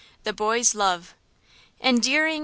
THE 0.23 0.33
BOY'S 0.33 0.73
LOVE. 0.73 1.13
Endearing! 1.79 2.39